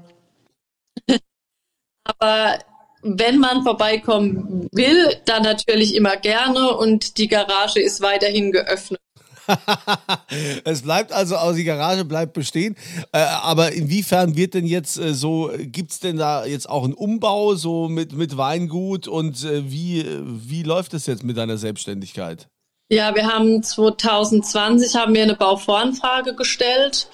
Aber 2.07 2.59
wenn 3.03 3.39
man 3.39 3.63
vorbeikommen 3.63 4.67
will, 4.71 5.15
dann 5.25 5.43
natürlich 5.43 5.95
immer 5.95 6.17
gerne 6.17 6.75
und 6.75 7.17
die 7.17 7.27
Garage 7.27 7.79
ist 7.79 8.01
weiterhin 8.01 8.51
geöffnet. 8.51 8.99
es 10.65 10.81
bleibt 10.81 11.11
also, 11.13 11.37
also 11.37 11.55
die 11.55 11.63
Garage 11.63 12.05
bleibt 12.05 12.33
bestehen. 12.33 12.75
Äh, 13.13 13.19
aber 13.19 13.71
inwiefern 13.71 14.35
wird 14.35 14.53
denn 14.53 14.65
jetzt 14.65 14.97
äh, 14.97 15.13
so, 15.13 15.51
gibt 15.57 15.91
es 15.91 15.99
denn 15.99 16.17
da 16.17 16.45
jetzt 16.45 16.69
auch 16.69 16.83
einen 16.83 16.93
Umbau 16.93 17.55
so 17.55 17.87
mit, 17.87 18.13
mit 18.13 18.37
Weingut 18.37 19.07
und 19.07 19.43
äh, 19.43 19.69
wie, 19.71 20.05
wie 20.25 20.63
läuft 20.63 20.93
es 20.93 21.05
jetzt 21.05 21.23
mit 21.23 21.37
deiner 21.37 21.57
Selbstständigkeit? 21.57 22.47
Ja, 22.89 23.15
wir 23.15 23.27
haben 23.27 23.61
2020 23.61 24.95
haben 24.95 25.13
wir 25.13 25.23
eine 25.23 25.35
Bauvoranfrage 25.35 26.35
gestellt 26.35 27.09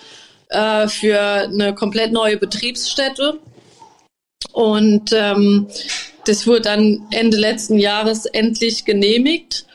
äh, 0.50 0.88
für 0.88 1.20
eine 1.20 1.74
komplett 1.74 2.12
neue 2.12 2.38
Betriebsstätte. 2.38 3.40
Und 4.52 5.12
ähm, 5.14 5.68
das 6.26 6.48
wurde 6.48 6.62
dann 6.62 7.08
Ende 7.12 7.38
letzten 7.38 7.78
Jahres 7.78 8.26
endlich 8.26 8.86
genehmigt. 8.86 9.66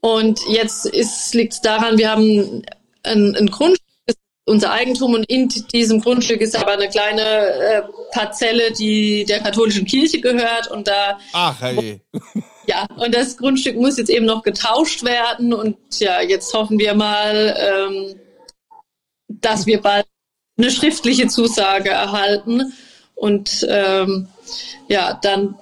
Und 0.00 0.40
jetzt 0.48 1.34
liegt 1.34 1.54
es 1.54 1.60
daran, 1.60 1.98
wir 1.98 2.10
haben 2.10 2.62
ein, 3.02 3.34
ein 3.36 3.46
Grundstück, 3.50 3.84
unser 4.46 4.72
Eigentum 4.72 5.14
und 5.14 5.24
in 5.24 5.48
diesem 5.48 6.00
Grundstück 6.00 6.40
ist 6.40 6.56
aber 6.56 6.72
eine 6.72 6.88
kleine 6.88 7.22
äh, 7.22 7.82
Parzelle, 8.12 8.72
die 8.72 9.24
der 9.26 9.40
katholischen 9.40 9.84
Kirche 9.84 10.20
gehört 10.20 10.70
und 10.70 10.88
da 10.88 11.18
Ach, 11.34 11.60
hey. 11.60 12.00
Ja, 12.66 12.86
und 12.96 13.14
das 13.14 13.36
Grundstück 13.36 13.76
muss 13.76 13.98
jetzt 13.98 14.08
eben 14.10 14.24
noch 14.24 14.42
getauscht 14.42 15.04
werden 15.04 15.52
und 15.52 15.76
ja, 16.00 16.22
jetzt 16.22 16.52
hoffen 16.54 16.78
wir 16.78 16.94
mal, 16.94 17.56
ähm, 17.58 18.20
dass 19.28 19.66
wir 19.66 19.82
bald 19.82 20.06
eine 20.56 20.70
schriftliche 20.70 21.28
Zusage 21.28 21.90
erhalten 21.90 22.72
und 23.18 23.66
ähm, 23.68 24.28
ja, 24.88 25.18
dann 25.22 25.54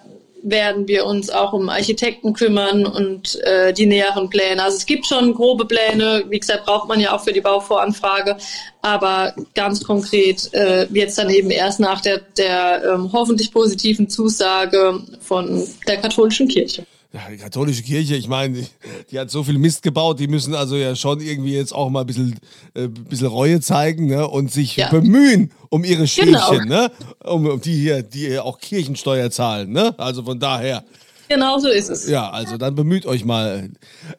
werden 0.43 0.87
wir 0.87 1.07
uns 1.07 1.29
auch 1.29 1.53
um 1.53 1.69
Architekten 1.69 2.33
kümmern 2.33 2.87
und 2.87 3.41
äh, 3.43 3.73
die 3.73 3.87
näheren 3.87 4.31
Pläne. 4.31 4.63
Also 4.63 4.77
es 4.77 4.87
gibt 4.87 5.05
schon 5.07 5.35
grobe 5.35 5.65
Pläne, 5.65 6.25
wie 6.29 6.39
gesagt, 6.39 6.67
braucht 6.67 6.89
man 6.89 7.01
ja 7.01 7.13
auch 7.13 7.25
für 7.25 7.33
die 7.33 7.41
Bauvoranfrage, 7.41 8.37
aber 8.81 9.35
ganz 9.55 9.83
konkret 9.83 10.49
äh, 10.55 10.87
es 11.09 11.17
dann 11.17 11.31
eben 11.31 11.51
erst 11.51 11.81
nach 11.81 12.01
der, 12.01 12.19
der 12.37 12.85
ähm, 12.85 13.11
hoffentlich 13.13 13.51
positiven 13.53 14.09
Zusage 14.09 15.01
von 15.21 15.67
der 15.89 15.97
katholischen 15.97 16.47
Kirche. 16.47 16.87
Ja, 17.17 17.31
die 17.31 17.39
katholische 17.39 17.83
Kirche, 17.83 18.15
ich 18.15 18.29
meine, 18.29 18.59
die, 18.59 18.67
die, 19.11 19.19
hat 19.19 19.31
so 19.31 19.43
viel 19.43 19.57
Mist 19.57 19.83
gebaut, 19.83 20.21
die 20.21 20.29
müssen 20.29 20.55
also 20.55 20.77
ja 20.77 20.95
schon 20.95 21.21
irgendwie 21.21 21.55
jetzt 21.55 21.73
auch 21.75 21.89
mal 21.89 22.01
ein 22.03 22.07
bisschen, 22.07 22.39
äh, 22.75 22.89
bisschen 22.89 23.29
Reue 23.29 23.59
zeigen 23.63 24.09
ne? 24.09 24.29
und 24.29 24.53
sich 24.53 24.77
ja. 24.77 24.91
bemühen 24.91 25.51
um 25.71 25.83
ihre 25.83 26.07
Schäfchen, 26.07 26.35
genau. 26.35 26.83
ne? 26.83 26.91
Um, 27.25 27.47
um, 27.47 27.59
die 27.59 27.75
hier, 27.75 28.03
die 28.03 28.27
hier 28.27 28.45
auch 28.45 28.59
Kirchensteuer 28.59 29.31
zahlen, 29.31 29.73
ne? 29.73 29.99
Also 29.99 30.25
von 30.25 30.39
daher. 30.39 30.85
Genau 31.29 31.59
so 31.59 31.69
ist 31.69 31.91
es. 31.91 32.09
Ja, 32.09 32.31
also 32.31 32.57
dann 32.57 32.75
bemüht 32.75 33.07
euch 33.07 33.25
mal. 33.25 33.71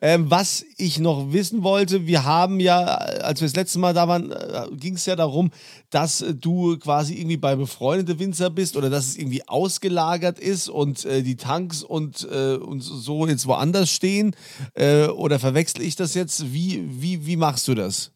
Ähm, 0.02 0.30
was 0.30 0.66
ich 0.78 1.00
noch 1.00 1.32
wissen 1.32 1.64
wollte, 1.64 2.06
wir 2.06 2.26
haben 2.26 2.60
ja, 2.60 2.84
als 2.84 3.42
wir 3.42 3.48
das 3.48 3.56
letzte 3.56 3.80
Mal 3.80 3.94
da 3.94 4.08
waren, 4.08 4.32
äh, 4.32 4.68
ging 4.72 4.96
es 4.96 5.06
ja 5.06 5.16
darum, 5.16 5.52
dass 5.90 6.24
du 6.40 6.78
quasi 6.78 7.16
irgendwie 7.16 7.38
bei 7.38 7.56
befreundete 7.56 8.20
Winzer 8.20 8.50
bist 8.50 8.76
oder 8.76 8.90
dass 8.90 9.08
es 9.08 9.18
irgendwie 9.18 9.48
ausgelagert 9.48 10.40
ist 10.40 10.70
und 10.70 11.06
äh, 11.06 11.22
die 11.24 11.38
Tanks 11.38 11.84
und, 11.84 12.28
äh, 12.30 12.56
und 12.56 12.82
so 12.82 13.26
jetzt 13.28 13.48
woanders 13.48 13.90
stehen. 13.90 14.36
Äh, 14.74 15.08
oder 15.08 15.40
verwechsel 15.40 15.82
ich 15.82 15.96
das 15.96 16.14
jetzt? 16.14 16.54
Wie, 16.54 16.84
wie, 16.88 17.26
wie 17.26 17.38
machst 17.38 17.68
du 17.68 17.76
das? 17.76 18.12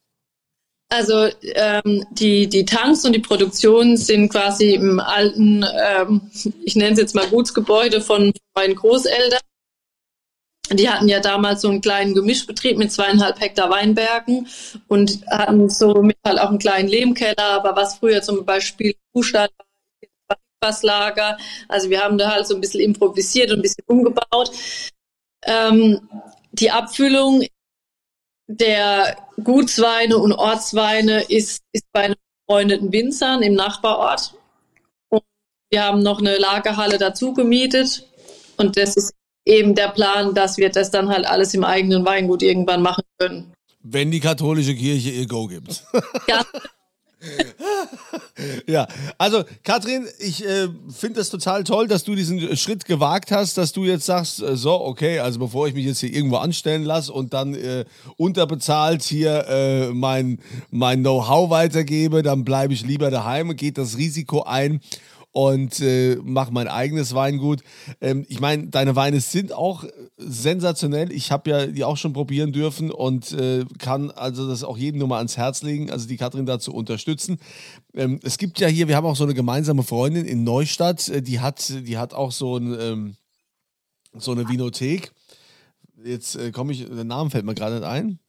Also 0.91 1.29
ähm, 1.55 2.05
die, 2.11 2.47
die 2.47 2.65
Tanks 2.65 3.05
und 3.05 3.13
die 3.13 3.19
Produktion 3.19 3.95
sind 3.95 4.27
quasi 4.27 4.73
im 4.73 4.99
alten, 4.99 5.63
ähm, 5.63 6.29
ich 6.65 6.75
nenne 6.75 6.91
es 6.91 6.99
jetzt 6.99 7.15
mal 7.15 7.27
Gutsgebäude 7.27 8.01
von 8.01 8.33
meinen 8.55 8.75
Großeltern. 8.75 9.39
Die 10.71 10.89
hatten 10.89 11.09
ja 11.09 11.19
damals 11.19 11.61
so 11.61 11.69
einen 11.69 11.81
kleinen 11.81 12.13
Gemischbetrieb 12.13 12.77
mit 12.77 12.91
zweieinhalb 12.91 13.39
Hektar 13.41 13.69
Weinbergen 13.69 14.47
und 14.87 15.25
hatten 15.27 15.69
somit 15.69 16.17
halt 16.25 16.39
auch 16.39 16.49
einen 16.49 16.59
kleinen 16.59 16.87
Lehmkeller, 16.87 17.43
aber 17.43 17.75
was 17.75 17.97
früher 17.97 18.21
zum 18.21 18.45
Beispiel 18.45 18.95
Kuhstall 19.13 19.49
Wasslager. 20.61 21.37
Also 21.67 21.89
wir 21.89 22.01
haben 22.01 22.17
da 22.17 22.31
halt 22.31 22.47
so 22.47 22.55
ein 22.55 22.61
bisschen 22.61 22.81
improvisiert 22.81 23.51
und 23.51 23.59
ein 23.59 23.61
bisschen 23.61 23.83
umgebaut. 23.87 24.51
Ähm, 25.43 26.07
die 26.51 26.71
Abfüllung 26.71 27.43
der 28.47 29.17
Gutsweine 29.43 30.17
und 30.17 30.33
Ortsweine 30.33 31.23
ist, 31.23 31.63
ist 31.71 31.85
bei 31.91 32.01
einem 32.01 32.15
befreundeten 32.45 32.91
Winzern 32.91 33.41
im 33.41 33.53
Nachbarort. 33.53 34.35
Und 35.09 35.23
wir 35.69 35.83
haben 35.83 36.03
noch 36.03 36.19
eine 36.19 36.37
Lagerhalle 36.37 36.97
dazu 36.97 37.33
gemietet. 37.33 38.07
Und 38.57 38.77
das 38.77 38.95
ist 38.95 39.13
eben 39.45 39.75
der 39.75 39.89
Plan, 39.89 40.33
dass 40.33 40.57
wir 40.57 40.69
das 40.69 40.91
dann 40.91 41.09
halt 41.09 41.25
alles 41.25 41.53
im 41.53 41.63
eigenen 41.63 42.05
Weingut 42.05 42.43
irgendwann 42.43 42.81
machen 42.81 43.03
können. 43.17 43.53
Wenn 43.83 44.11
die 44.11 44.19
katholische 44.19 44.75
Kirche 44.75 45.09
ihr 45.09 45.27
Go 45.27 45.47
gibt. 45.47 45.83
Ja, 46.27 46.45
ja, 48.67 48.87
also 49.17 49.43
Katrin, 49.63 50.07
ich 50.19 50.43
äh, 50.45 50.67
finde 50.89 51.19
das 51.19 51.29
total 51.29 51.63
toll, 51.63 51.87
dass 51.87 52.03
du 52.03 52.15
diesen 52.15 52.57
Schritt 52.57 52.85
gewagt 52.85 53.31
hast, 53.31 53.57
dass 53.57 53.73
du 53.73 53.85
jetzt 53.85 54.05
sagst, 54.05 54.41
äh, 54.41 54.55
so, 54.55 54.81
okay, 54.81 55.19
also 55.19 55.39
bevor 55.39 55.67
ich 55.67 55.73
mich 55.73 55.85
jetzt 55.85 55.99
hier 55.99 56.13
irgendwo 56.13 56.37
anstellen 56.37 56.83
lasse 56.83 57.13
und 57.13 57.33
dann 57.33 57.53
äh, 57.53 57.85
unterbezahlt 58.17 59.03
hier 59.03 59.45
äh, 59.47 59.87
mein, 59.93 60.39
mein 60.71 61.01
Know-how 61.01 61.49
weitergebe, 61.49 62.23
dann 62.23 62.43
bleibe 62.43 62.73
ich 62.73 62.83
lieber 62.83 63.11
daheim, 63.11 63.55
geht 63.55 63.77
das 63.77 63.97
Risiko 63.97 64.43
ein 64.43 64.81
und 65.31 65.79
äh, 65.79 66.17
mache 66.17 66.51
mein 66.51 66.67
eigenes 66.67 67.15
Weingut. 67.15 67.61
Ähm, 68.01 68.25
ich 68.27 68.39
meine, 68.39 68.67
deine 68.67 68.95
Weine 68.95 69.21
sind 69.21 69.53
auch 69.53 69.85
sensationell. 70.17 71.11
Ich 71.11 71.31
habe 71.31 71.49
ja 71.49 71.67
die 71.67 71.83
auch 71.83 71.97
schon 71.97 72.13
probieren 72.13 72.51
dürfen 72.51 72.91
und 72.91 73.31
äh, 73.31 73.65
kann 73.79 74.11
also 74.11 74.47
das 74.47 74.63
auch 74.63 74.77
jedem 74.77 74.99
nur 74.99 75.07
mal 75.07 75.17
ans 75.17 75.37
Herz 75.37 75.63
legen, 75.63 75.89
also 75.89 76.07
die 76.07 76.17
Katrin 76.17 76.45
dazu 76.45 76.73
unterstützen. 76.73 77.39
Ähm, 77.93 78.19
es 78.23 78.37
gibt 78.37 78.59
ja 78.59 78.67
hier, 78.67 78.87
wir 78.87 78.95
haben 78.95 79.07
auch 79.07 79.15
so 79.15 79.23
eine 79.23 79.33
gemeinsame 79.33 79.83
Freundin 79.83 80.25
in 80.25 80.43
Neustadt, 80.43 81.07
äh, 81.07 81.21
die 81.21 81.39
hat, 81.39 81.69
die 81.69 81.97
hat 81.97 82.13
auch 82.13 82.31
so, 82.31 82.57
ein, 82.57 82.77
ähm, 82.79 83.15
so 84.13 84.31
eine 84.31 84.49
Vinothek. 84.49 85.11
Jetzt 86.03 86.35
äh, 86.35 86.51
komme 86.51 86.73
ich, 86.73 86.85
der 86.85 87.03
Name 87.03 87.29
fällt 87.29 87.45
mir 87.45 87.55
gerade 87.55 87.75
nicht 87.75 87.85
ein. 87.85 88.19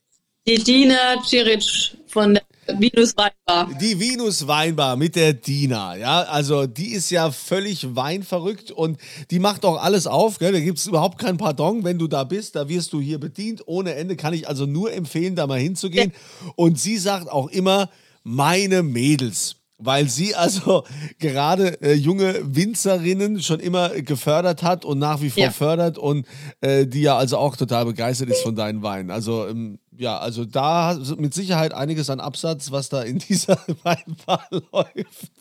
Die 0.46 0.62
Dina 0.62 1.22
Ciric 1.24 1.96
von 2.06 2.34
der 2.34 2.42
Venus 2.66 3.14
Weinbar. 3.16 3.78
Die 3.80 3.98
Venus 3.98 4.46
Weinbar 4.46 4.96
mit 4.96 5.16
der 5.16 5.32
Dina, 5.32 5.96
ja. 5.96 6.22
Also 6.22 6.66
die 6.66 6.92
ist 6.92 7.10
ja 7.10 7.30
völlig 7.30 7.94
weinverrückt 7.94 8.70
und 8.70 8.98
die 9.30 9.38
macht 9.38 9.64
auch 9.64 9.82
alles 9.82 10.06
auf, 10.06 10.38
gell? 10.38 10.52
Da 10.52 10.60
gibt 10.60 10.78
es 10.78 10.86
überhaupt 10.86 11.18
kein 11.18 11.36
Pardon, 11.36 11.84
wenn 11.84 11.98
du 11.98 12.06
da 12.06 12.24
bist. 12.24 12.54
Da 12.54 12.68
wirst 12.68 12.92
du 12.92 13.00
hier 13.00 13.18
bedient. 13.18 13.62
Ohne 13.66 13.94
Ende 13.94 14.16
kann 14.16 14.34
ich 14.34 14.48
also 14.48 14.66
nur 14.66 14.92
empfehlen, 14.92 15.34
da 15.34 15.46
mal 15.46 15.58
hinzugehen. 15.58 16.12
Und 16.54 16.78
sie 16.78 16.98
sagt 16.98 17.30
auch 17.30 17.48
immer, 17.48 17.90
meine 18.22 18.82
Mädels 18.82 19.56
weil 19.84 20.08
sie 20.08 20.34
also 20.34 20.84
gerade 21.18 21.80
äh, 21.82 21.92
junge 21.92 22.40
Winzerinnen 22.42 23.42
schon 23.42 23.60
immer 23.60 23.90
gefördert 23.90 24.62
hat 24.62 24.84
und 24.84 24.98
nach 24.98 25.20
wie 25.20 25.30
vor 25.30 25.42
ja. 25.42 25.50
fördert 25.50 25.98
und 25.98 26.26
äh, 26.60 26.86
die 26.86 27.02
ja 27.02 27.16
also 27.16 27.38
auch 27.38 27.56
total 27.56 27.84
begeistert 27.84 28.28
ist 28.28 28.42
von 28.42 28.56
deinen 28.56 28.82
Weinen. 28.82 29.10
Also 29.10 29.46
ähm, 29.46 29.78
ja, 29.96 30.18
also 30.18 30.44
da 30.44 30.98
mit 31.16 31.34
Sicherheit 31.34 31.74
einiges 31.74 32.10
an 32.10 32.20
Absatz, 32.20 32.70
was 32.70 32.88
da 32.88 33.02
in 33.02 33.18
dieser 33.18 33.58
Weinbar 33.82 34.46
läuft. 34.72 35.32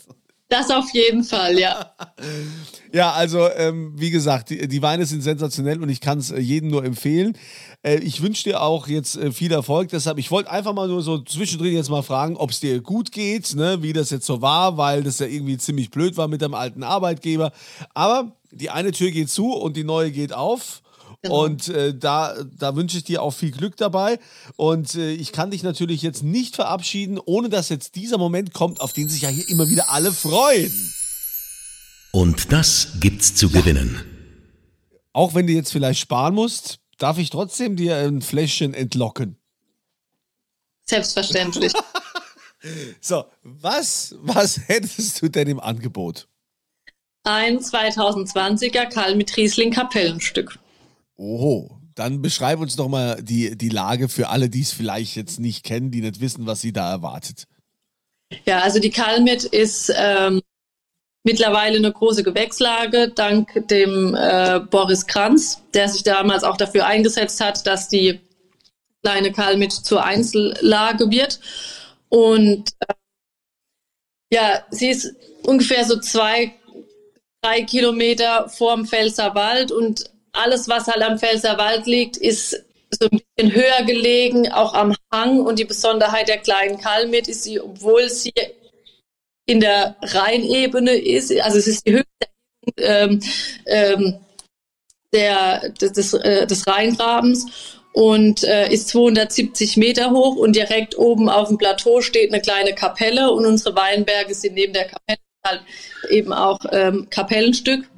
Das 0.51 0.69
auf 0.69 0.93
jeden 0.93 1.23
Fall, 1.23 1.57
ja. 1.57 1.93
Ja, 2.93 3.13
also 3.13 3.47
ähm, 3.55 3.93
wie 3.95 4.09
gesagt, 4.09 4.49
die, 4.49 4.67
die, 4.67 4.81
Weine 4.81 5.05
sind 5.05 5.21
sensationell 5.21 5.81
und 5.81 5.87
ich 5.87 6.01
kann 6.01 6.17
es 6.17 6.29
äh, 6.29 6.41
jedem 6.41 6.71
nur 6.71 6.83
empfehlen. 6.83 7.37
Äh, 7.83 7.99
ich 7.99 8.21
wünsche 8.21 8.43
dir 8.43 8.61
auch 8.61 8.89
jetzt 8.89 9.15
äh, 9.15 9.31
viel 9.31 9.53
Erfolg. 9.53 9.87
Deshalb, 9.87 10.17
ich 10.17 10.29
wollte 10.29 10.51
einfach 10.51 10.73
mal 10.73 10.89
nur 10.89 11.01
so 11.01 11.19
zwischendrin 11.19 11.73
jetzt 11.73 11.89
mal 11.89 12.01
fragen, 12.01 12.35
ob 12.35 12.49
es 12.49 12.59
dir 12.59 12.81
gut 12.81 13.13
geht, 13.13 13.55
ne, 13.55 13.81
wie 13.81 13.93
das 13.93 14.09
jetzt 14.09 14.25
so 14.25 14.41
war, 14.41 14.75
weil 14.75 15.03
das 15.03 15.19
ja 15.19 15.25
irgendwie 15.25 15.57
ziemlich 15.57 15.89
blöd 15.89 16.17
war 16.17 16.27
mit 16.27 16.41
dem 16.41 16.53
alten 16.53 16.83
Arbeitgeber. 16.83 17.53
Aber 17.93 18.33
die 18.51 18.71
eine 18.71 18.91
Tür 18.91 19.11
geht 19.11 19.29
zu 19.29 19.53
und 19.53 19.77
die 19.77 19.85
neue 19.85 20.11
geht 20.11 20.33
auf. 20.33 20.81
Genau. 21.23 21.43
Und 21.43 21.67
äh, 21.67 21.93
da, 21.93 22.35
da 22.57 22.75
wünsche 22.75 22.97
ich 22.97 23.03
dir 23.03 23.21
auch 23.21 23.31
viel 23.31 23.51
Glück 23.51 23.77
dabei. 23.77 24.19
Und 24.55 24.95
äh, 24.95 25.11
ich 25.11 25.31
kann 25.31 25.51
dich 25.51 25.61
natürlich 25.61 26.01
jetzt 26.01 26.23
nicht 26.23 26.55
verabschieden, 26.55 27.19
ohne 27.23 27.49
dass 27.49 27.69
jetzt 27.69 27.95
dieser 27.95 28.17
Moment 28.17 28.53
kommt, 28.53 28.81
auf 28.81 28.93
den 28.93 29.07
sich 29.07 29.21
ja 29.21 29.29
hier 29.29 29.47
immer 29.49 29.69
wieder 29.69 29.91
alle 29.91 30.11
freuen. 30.11 30.93
Und 32.11 32.51
das 32.51 32.93
gibt's 32.99 33.35
zu 33.35 33.47
ja. 33.47 33.59
gewinnen. 33.59 34.01
Auch 35.13 35.35
wenn 35.35 35.45
du 35.45 35.53
jetzt 35.53 35.71
vielleicht 35.71 35.99
sparen 35.99 36.33
musst, 36.33 36.79
darf 36.97 37.17
ich 37.19 37.29
trotzdem 37.29 37.75
dir 37.75 37.97
ein 37.97 38.21
Fläschchen 38.21 38.73
entlocken. 38.73 39.37
Selbstverständlich. 40.85 41.73
so, 43.01 43.25
was, 43.43 44.15
was 44.19 44.59
hättest 44.67 45.21
du 45.21 45.29
denn 45.29 45.47
im 45.47 45.59
Angebot? 45.59 46.27
Ein 47.23 47.59
2020er 47.59 48.87
Karl 48.87 49.15
mit 49.15 49.37
Riesling 49.37 49.71
Kapellenstück. 49.71 50.57
Oho, 51.21 51.79
dann 51.93 52.23
beschreib 52.23 52.59
uns 52.59 52.75
doch 52.75 52.87
mal 52.87 53.21
die, 53.21 53.55
die 53.55 53.69
Lage 53.69 54.09
für 54.09 54.29
alle, 54.29 54.49
die 54.49 54.61
es 54.61 54.73
vielleicht 54.73 55.15
jetzt 55.15 55.39
nicht 55.39 55.63
kennen, 55.63 55.91
die 55.91 56.01
nicht 56.01 56.19
wissen, 56.19 56.47
was 56.47 56.61
sie 56.61 56.73
da 56.73 56.89
erwartet. 56.89 57.45
Ja, 58.45 58.61
also 58.61 58.79
die 58.79 58.89
Kalmit 58.89 59.43
ist 59.43 59.93
ähm, 59.95 60.41
mittlerweile 61.23 61.77
eine 61.77 61.91
große 61.91 62.23
Gewächslage, 62.23 63.09
dank 63.13 63.67
dem 63.67 64.15
äh, 64.15 64.61
Boris 64.61 65.05
Kranz, 65.05 65.61
der 65.75 65.89
sich 65.89 66.01
damals 66.01 66.43
auch 66.43 66.57
dafür 66.57 66.87
eingesetzt 66.87 67.39
hat, 67.39 67.67
dass 67.67 67.87
die 67.87 68.19
kleine 69.03 69.31
Kalmit 69.31 69.73
zur 69.73 70.03
Einzellage 70.03 71.11
wird. 71.11 71.39
Und 72.09 72.71
äh, 72.79 72.93
ja, 74.33 74.65
sie 74.71 74.89
ist 74.89 75.13
ungefähr 75.43 75.85
so 75.85 75.99
zwei, 75.99 76.55
drei 77.43 77.61
Kilometer 77.61 78.49
vorm 78.49 78.87
Pfälzerwald 78.87 79.71
und 79.71 80.09
alles, 80.33 80.67
was 80.67 80.87
halt 80.87 81.01
am 81.03 81.19
Pfälzerwald 81.19 81.85
liegt, 81.85 82.17
ist 82.17 82.63
so 82.91 83.07
ein 83.09 83.21
bisschen 83.35 83.55
höher 83.55 83.85
gelegen, 83.85 84.51
auch 84.51 84.73
am 84.73 84.95
Hang. 85.13 85.39
Und 85.39 85.59
die 85.59 85.65
Besonderheit 85.65 86.27
der 86.27 86.37
kleinen 86.37 86.79
Kalmit 86.79 87.27
ist 87.27 87.43
sie, 87.43 87.59
obwohl 87.59 88.09
sie 88.09 88.33
in 89.45 89.59
der 89.59 89.95
Rheinebene 90.01 90.93
ist, 90.93 91.31
also 91.41 91.57
es 91.57 91.67
ist 91.67 91.85
die 91.85 91.93
höchste 91.93 92.07
ähm, 92.77 93.19
ähm, 93.65 94.19
der, 95.13 95.69
des, 95.69 96.13
äh, 96.13 96.47
des 96.47 96.67
Rheingrabens 96.67 97.79
und 97.93 98.43
äh, 98.43 98.71
ist 98.71 98.89
270 98.89 99.77
Meter 99.77 100.11
hoch 100.11 100.37
und 100.37 100.55
direkt 100.55 100.97
oben 100.97 101.29
auf 101.29 101.49
dem 101.49 101.57
Plateau 101.57 102.01
steht 102.01 102.31
eine 102.31 102.41
kleine 102.41 102.73
Kapelle 102.73 103.31
und 103.31 103.45
unsere 103.45 103.75
Weinberge 103.75 104.33
sind 104.33 104.53
neben 104.53 104.73
der 104.73 104.85
Kapelle 104.85 105.19
halt 105.45 105.61
eben 106.09 106.31
auch 106.31 106.59
ähm, 106.71 107.07
Kapellenstück. 107.09 107.89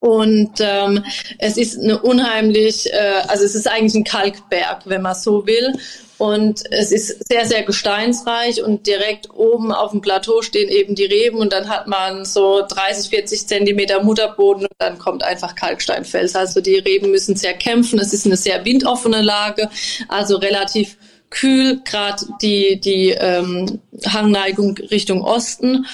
Und 0.00 0.52
ähm, 0.60 1.04
es 1.38 1.58
ist 1.58 1.78
eine 1.78 2.00
unheimlich, 2.00 2.90
äh, 2.92 3.22
also 3.28 3.44
es 3.44 3.54
ist 3.54 3.68
eigentlich 3.68 3.94
ein 3.94 4.04
Kalkberg, 4.04 4.82
wenn 4.86 5.02
man 5.02 5.14
so 5.14 5.46
will. 5.46 5.74
Und 6.16 6.62
es 6.70 6.90
ist 6.92 7.28
sehr, 7.30 7.46
sehr 7.46 7.62
gesteinsreich 7.62 8.62
und 8.62 8.86
direkt 8.86 9.30
oben 9.30 9.72
auf 9.72 9.92
dem 9.92 10.02
Plateau 10.02 10.42
stehen 10.42 10.68
eben 10.68 10.94
die 10.94 11.06
Reben 11.06 11.38
und 11.38 11.52
dann 11.52 11.70
hat 11.70 11.86
man 11.86 12.26
so 12.26 12.62
30, 12.66 13.08
40 13.08 13.46
Zentimeter 13.46 14.02
Mutterboden 14.02 14.64
und 14.64 14.72
dann 14.78 14.98
kommt 14.98 15.22
einfach 15.22 15.54
Kalksteinfels. 15.54 16.34
Also 16.34 16.60
die 16.60 16.76
Reben 16.76 17.10
müssen 17.10 17.36
sehr 17.36 17.54
kämpfen. 17.54 17.98
Es 17.98 18.12
ist 18.12 18.26
eine 18.26 18.36
sehr 18.36 18.64
windoffene 18.66 19.22
Lage, 19.22 19.70
also 20.08 20.36
relativ 20.36 20.98
kühl, 21.30 21.80
gerade 21.84 22.22
die, 22.42 22.80
die 22.80 23.10
ähm, 23.10 23.80
Hangneigung 24.06 24.76
Richtung 24.90 25.22
Osten. 25.22 25.86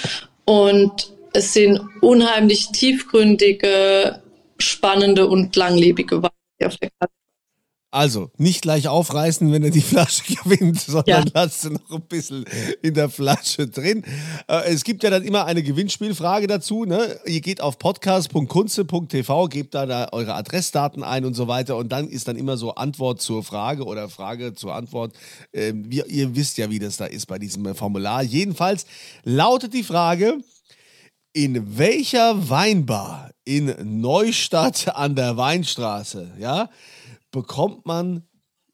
Und 0.43 1.11
es 1.37 1.53
sind 1.53 1.79
unheimlich 2.01 2.71
tiefgründige, 2.71 4.23
spannende 4.57 5.27
und 5.27 5.55
langlebige 5.55 6.23
Weine 6.23 6.31
auf 6.65 6.77
der 6.77 6.89
Karte. 6.99 7.13
Also, 7.89 8.31
nicht 8.37 8.63
gleich 8.63 8.89
aufreißen, 8.89 9.49
wenn 9.51 9.63
er 9.63 9.69
die 9.69 9.81
Flasche 9.81 10.23
gewinnt, 10.43 10.81
sondern 10.81 11.25
ja. 11.25 11.31
lasst 11.33 11.61
sie 11.61 11.69
noch 11.69 11.91
ein 11.91 12.01
bisschen 12.01 12.43
in 12.81 12.95
der 12.95 13.09
Flasche 13.09 13.67
drin. 13.67 14.03
Äh, 14.47 14.73
es 14.73 14.83
gibt 14.83 15.03
ja 15.03 15.09
dann 15.09 15.23
immer 15.23 15.45
eine 15.45 15.63
Gewinnspielfrage 15.63 16.47
dazu. 16.47 16.85
Ne? 16.85 17.17
Ihr 17.25 17.39
geht 17.39 17.61
auf 17.61 17.77
podcast.kunze.tv, 17.77 19.47
gebt 19.47 19.73
da, 19.73 19.85
da 19.85 20.09
eure 20.11 20.33
Adressdaten 20.33 21.03
ein 21.03 21.23
und 21.23 21.35
so 21.35 21.47
weiter. 21.47 21.77
Und 21.77 21.91
dann 21.91 22.09
ist 22.09 22.27
dann 22.27 22.35
immer 22.35 22.57
so 22.57 22.75
Antwort 22.75 23.21
zur 23.21 23.43
Frage 23.43 23.85
oder 23.85 24.09
Frage 24.09 24.53
zur 24.53 24.75
Antwort. 24.75 25.13
Ähm, 25.53 25.85
wir, 25.89 26.07
ihr 26.07 26.35
wisst 26.35 26.57
ja, 26.57 26.69
wie 26.69 26.79
das 26.79 26.97
da 26.97 27.05
ist 27.05 27.27
bei 27.27 27.39
diesem 27.39 27.73
Formular. 27.73 28.21
Jedenfalls 28.21 28.85
lautet 29.23 29.73
die 29.73 29.83
Frage, 29.83 30.39
in 31.37 31.77
welcher 31.77 32.49
Weinbar 32.49 33.29
in 33.45 34.01
Neustadt 34.01 34.95
an 34.95 35.15
der 35.15 35.37
Weinstraße, 35.37 36.33
ja, 36.39 36.67
bekommt 37.29 37.85
man 37.85 38.23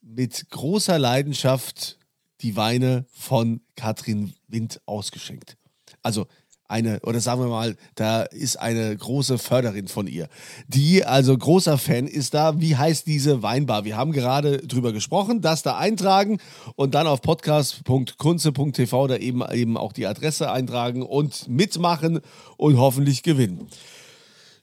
mit 0.01 0.49
großer 0.49 0.97
Leidenschaft 0.97 1.99
die 2.39 2.55
Weine 2.55 3.05
von 3.11 3.59
Katrin 3.75 4.33
Wind 4.47 4.79
ausgeschenkt. 4.85 5.57
Also 6.03 6.25
eine, 6.67 6.99
oder 7.01 7.19
sagen 7.19 7.41
wir 7.41 7.47
mal, 7.47 7.75
da 7.95 8.23
ist 8.23 8.57
eine 8.57 8.95
große 8.95 9.37
Förderin 9.37 9.87
von 9.87 10.07
ihr, 10.07 10.27
die 10.67 11.05
also 11.05 11.37
großer 11.37 11.77
Fan 11.77 12.07
ist 12.07 12.33
da. 12.33 12.59
Wie 12.59 12.75
heißt 12.75 13.05
diese 13.05 13.43
Weinbar? 13.43 13.85
Wir 13.85 13.97
haben 13.97 14.11
gerade 14.11 14.59
drüber 14.59 14.93
gesprochen, 14.93 15.41
das 15.41 15.61
da 15.63 15.77
eintragen 15.77 16.39
und 16.75 16.95
dann 16.95 17.07
auf 17.07 17.21
podcast.kunze.tv 17.21 19.07
da 19.07 19.17
eben, 19.17 19.43
eben 19.51 19.77
auch 19.77 19.93
die 19.93 20.07
Adresse 20.07 20.51
eintragen 20.51 21.03
und 21.03 21.47
mitmachen 21.47 22.21
und 22.57 22.77
hoffentlich 22.77 23.23
gewinnen. 23.23 23.67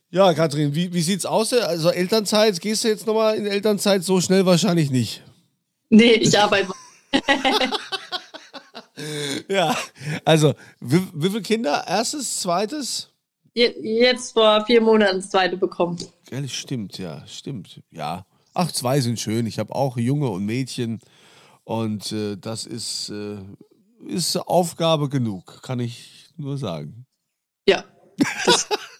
Ja, 0.09 0.33
Kathrin, 0.33 0.75
wie, 0.75 0.93
wie 0.93 1.01
sieht's 1.01 1.25
aus? 1.25 1.53
Also 1.53 1.89
Elternzeit, 1.89 2.59
gehst 2.59 2.83
du 2.83 2.89
jetzt 2.89 3.07
nochmal 3.07 3.35
in 3.35 3.45
Elternzeit 3.45 4.03
so 4.03 4.19
schnell 4.19 4.45
wahrscheinlich 4.45 4.91
nicht? 4.91 5.23
Nee, 5.89 6.13
ich 6.13 6.37
arbeite. 6.37 6.67
ja, 9.49 9.75
also 10.25 10.53
wie, 10.79 11.01
wie 11.13 11.29
viele 11.29 11.41
Kinder? 11.41 11.83
Erstes, 11.87 12.41
zweites? 12.41 13.09
Jetzt 13.53 14.33
vor 14.33 14.65
vier 14.65 14.81
Monaten 14.81 15.17
das 15.17 15.29
zweite 15.29 15.57
bekommen. 15.57 15.97
Ehrlich, 16.29 16.57
stimmt, 16.57 16.97
ja, 16.97 17.25
stimmt. 17.27 17.81
Ja. 17.91 18.25
Ach, 18.53 18.71
zwei 18.71 19.01
sind 19.01 19.19
schön. 19.19 19.45
Ich 19.45 19.59
habe 19.59 19.75
auch 19.75 19.97
Junge 19.97 20.29
und 20.29 20.45
Mädchen. 20.45 21.01
Und 21.63 22.11
äh, 22.11 22.37
das 22.37 22.65
ist, 22.65 23.09
äh, 23.09 23.37
ist 24.07 24.35
Aufgabe 24.37 25.09
genug, 25.09 25.61
kann 25.61 25.79
ich 25.79 26.29
nur 26.37 26.57
sagen. 26.57 27.05
Ja. 27.67 27.83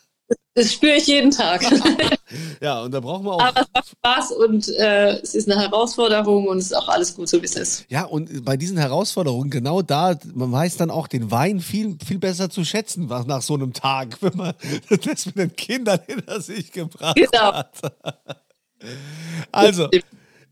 Das 0.54 0.74
spüre 0.74 0.96
ich 0.96 1.08
jeden 1.08 1.32
Tag. 1.32 1.64
ja, 2.62 2.82
und 2.82 2.94
da 2.94 3.00
brauchen 3.00 3.26
wir 3.26 3.34
auch. 3.34 3.42
Aber 3.42 3.62
es 3.62 3.68
macht 3.74 3.88
Spaß 3.88 4.32
und 4.34 4.68
äh, 4.68 5.20
es 5.20 5.34
ist 5.34 5.50
eine 5.50 5.62
Herausforderung 5.62 6.48
und 6.48 6.58
es 6.58 6.66
ist 6.66 6.74
auch 6.74 6.90
alles 6.90 7.16
gut, 7.16 7.30
so 7.30 7.42
wie 7.42 7.46
es 7.46 7.56
ist. 7.56 7.86
Ja, 7.88 8.04
und 8.04 8.44
bei 8.44 8.58
diesen 8.58 8.78
Herausforderungen, 8.78 9.50
genau 9.50 9.82
da, 9.82 10.18
man 10.34 10.52
weiß 10.52 10.76
dann 10.76 10.92
auch 10.92 11.08
den 11.08 11.32
Wein 11.32 11.62
viel, 11.62 11.98
viel 12.06 12.20
besser 12.20 12.50
zu 12.50 12.66
schätzen 12.66 13.08
nach 13.08 13.42
so 13.42 13.54
einem 13.54 13.72
Tag, 13.72 14.18
wenn 14.22 14.36
man 14.36 14.54
das 14.90 15.26
mit 15.26 15.38
den 15.38 15.56
Kindern 15.56 16.00
hinter 16.06 16.42
sich 16.42 16.72
gebracht 16.72 17.16
genau. 17.16 17.54
hat. 17.54 17.72
Also. 19.52 19.88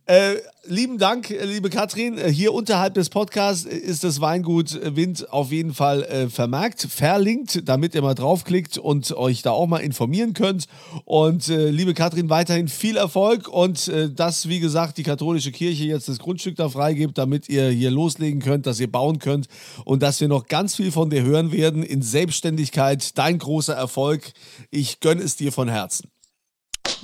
Äh, 0.10 0.41
lieben 0.65 0.98
Dank, 0.98 1.30
äh, 1.30 1.45
liebe 1.45 1.69
Katrin. 1.69 2.17
Äh, 2.17 2.34
hier 2.34 2.52
unterhalb 2.52 2.95
des 2.95 3.12
Podcasts 3.12 3.63
ist 3.65 4.04
das 4.04 4.19
Weingut 4.19 4.80
Wind 4.95 5.32
auf 5.32 5.52
jeden 5.52 5.76
Fall 5.76 6.02
äh, 6.02 6.30
vermerkt, 6.30 6.82
verlinkt, 6.82 7.69
damit 7.69 7.93
ihr 7.93 8.02
mal 8.02 8.15
draufklickt 8.15 8.80
und 8.80 9.12
euch 9.12 9.43
da 9.43 9.52
auch 9.52 9.67
mal 9.67 9.78
informieren 9.78 10.34
könnt. 10.34 10.65
Und 11.06 11.50
äh, 11.50 11.69
liebe 11.69 11.93
Katrin, 11.93 12.32
weiterhin 12.32 12.69
viel 12.69 12.98
Erfolg 12.98 13.48
und 13.50 13.88
äh, 13.88 14.10
dass, 14.10 14.50
wie 14.50 14.60
gesagt, 14.60 14.98
die 14.98 15.04
katholische 15.04 15.52
Kirche 15.52 15.84
jetzt 15.84 16.10
das 16.10 16.17
Grundstück 16.17 16.56
da 16.56 16.69
freigibt, 16.69 17.19
damit 17.19 17.48
ihr 17.48 17.69
hier 17.69 17.91
loslegen 17.91 18.41
könnt, 18.41 18.65
dass 18.65 18.80
ihr 18.80 18.91
bauen 18.91 19.19
könnt 19.19 19.48
und 19.86 20.02
dass 20.02 20.19
wir 20.22 20.28
noch 20.28 20.48
ganz 20.48 20.76
viel 20.76 20.91
von 20.91 21.12
dir 21.12 21.22
hören 21.22 21.52
werden 21.52 21.84
in 21.84 22.02
Selbstständigkeit. 22.02 23.15
Dein 23.15 23.38
großer 23.38 23.76
Erfolg. 23.76 24.32
Ich 24.72 25.02
gönne 25.02 25.22
es 25.22 25.36
dir 25.36 25.52
von 25.52 25.69
Herzen. 25.69 26.10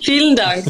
Vielen 0.02 0.36
Dank. 0.36 0.66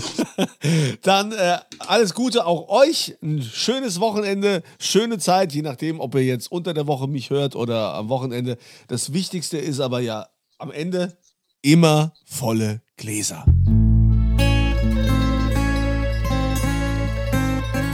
Dann 1.02 1.32
äh, 1.32 1.58
alles 1.80 2.14
Gute 2.14 2.46
auch 2.46 2.70
euch. 2.70 3.16
Ein 3.22 3.42
schönes 3.42 4.00
Wochenende, 4.00 4.64
schöne 4.80 5.18
Zeit, 5.18 5.54
je 5.54 5.62
nachdem, 5.62 6.00
ob 6.00 6.16
ihr 6.16 6.24
jetzt 6.24 6.52
unter 6.52 6.74
der 6.74 6.88
Woche 6.88 7.08
mich 7.08 7.30
hört 7.30 7.56
oder 7.56 7.94
am 7.96 8.10
Wochenende. 8.10 8.58
Das 8.88 9.14
Wichtigste 9.14 9.58
ist 9.58 9.80
aber 9.80 10.00
ja 10.00 10.28
am 10.58 10.72
Ende 10.72 11.18
immer 11.62 12.14
volle 12.26 12.82
Gläser. 12.98 13.46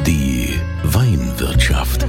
Die 0.06 0.60
Weinwirtschaft. 0.84 2.06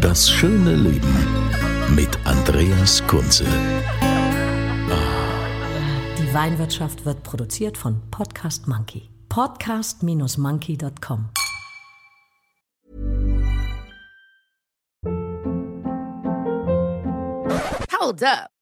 Das 0.00 0.30
schöne 0.30 0.74
Leben 0.74 1.31
mit 1.94 2.18
Andreas 2.24 3.06
Kunze. 3.06 3.44
Die 6.18 6.34
Weinwirtschaft 6.34 7.04
wird 7.04 7.22
produziert 7.22 7.76
von 7.76 8.00
Podcast 8.10 8.66
Monkey. 8.66 9.10
Podcast-monkey.com. 9.28 11.28
Hold 18.00 18.22
up. 18.24 18.61